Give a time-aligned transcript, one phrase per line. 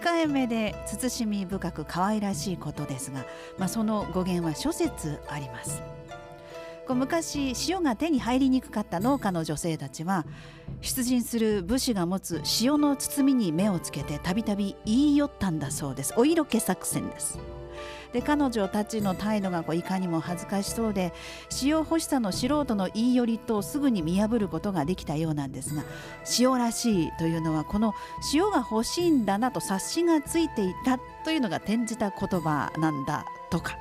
[0.00, 3.24] 控えめで慎み深く可愛らしいことですが、
[3.58, 5.82] まあ、その語源は諸説あります。
[6.86, 10.26] こう昔塩が手に入りにくかった農家の女性たちは
[10.82, 16.12] 出陣する武士が持つ塩の包みに目をつけてたびたび言い寄ったんだそうです。
[16.16, 17.38] お色気作戦です。
[18.12, 21.12] で彼女たちの態度がこういかにも恥ずかしそうで
[21.62, 25.84] 塩欲しさの素人の言い寄りとすぐに見破ることができたようなんですが
[26.38, 27.92] 塩らしいというのはこの
[28.32, 33.76] 塩が欲しいんだなと察しがついていたというのが転じた言葉なんだとか。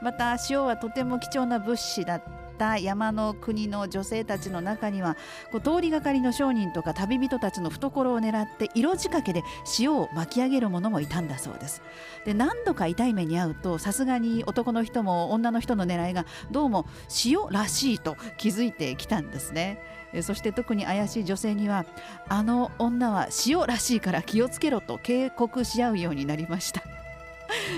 [0.00, 2.20] また塩はとても貴重な物資だ
[2.58, 5.16] た山の国の女性たちの中には
[5.52, 9.42] こう通りがかりの商人とか旅人たちの懐を狙って色仕掛けで
[9.78, 11.82] 塩を巻き上げる者もいたんだそうです。
[12.24, 16.86] で何度か痛い目に遭うとさすがに男の人も女の人の狙いがどうも
[17.24, 19.80] 塩らしいと気づいてきたんですね。
[20.22, 21.84] そして特に怪しい女性には
[22.28, 26.97] あの女は塩らしいから気をつけろと警告し合うようになりました。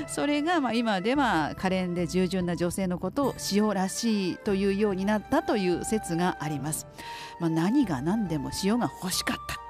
[0.07, 6.87] それがまあ今では可憐で従順な女性のことを塩らしいというようになったという説があります。
[7.39, 9.61] まあ、何が何でも塩が欲しかった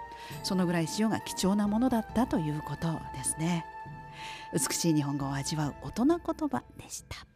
[0.42, 3.64] そのぐらい塩が貴重なものだったということですね。
[4.52, 7.29] 美しい日本語を味わう大人言葉でした。